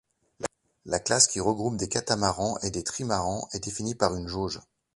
[0.87, 4.59] La classe qui regroupe des catamarans et des trimarans, est définie par une jauge.